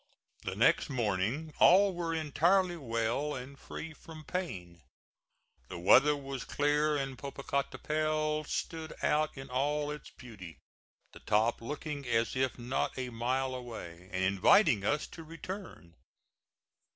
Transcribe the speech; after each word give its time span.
The 0.41 0.55
next 0.55 0.89
morning 0.89 1.53
all 1.59 1.93
were 1.93 2.11
entirely 2.11 2.75
well 2.75 3.35
and 3.35 3.59
free 3.59 3.93
from 3.93 4.23
pain. 4.23 4.81
The 5.67 5.77
weather 5.77 6.17
was 6.17 6.43
clear 6.43 6.97
and 6.97 7.15
Popocatapetl 7.15 8.45
stood 8.47 8.93
out 9.03 9.37
in 9.37 9.51
all 9.51 9.91
its 9.91 10.09
beauty, 10.09 10.57
the 11.13 11.19
top 11.19 11.61
looking 11.61 12.07
as 12.07 12.35
if 12.35 12.57
not 12.57 12.97
a 12.97 13.11
mile 13.11 13.53
away, 13.53 14.09
and 14.11 14.23
inviting 14.23 14.83
us 14.83 15.05
to 15.05 15.23
return. 15.23 15.93